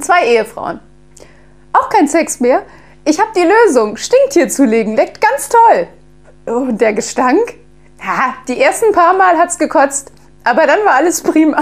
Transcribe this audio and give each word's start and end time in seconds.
Zwei 0.00 0.26
Ehefrauen. 0.26 0.80
Auch 1.72 1.88
kein 1.88 2.06
Sex 2.06 2.40
mehr? 2.40 2.62
Ich 3.04 3.18
habe 3.18 3.30
die 3.36 3.42
Lösung. 3.42 3.96
Stinktier 3.96 4.48
zulegen. 4.48 4.96
Leckt 4.96 5.20
ganz 5.20 5.48
toll. 5.48 5.88
Oh, 6.46 6.70
der 6.70 6.92
Gestank? 6.92 7.54
Ha, 8.00 8.34
die 8.46 8.60
ersten 8.60 8.92
paar 8.92 9.14
Mal 9.14 9.36
hat's 9.36 9.58
gekotzt. 9.58 10.12
Aber 10.44 10.66
dann 10.66 10.84
war 10.84 10.94
alles 10.94 11.22
prima. 11.22 11.60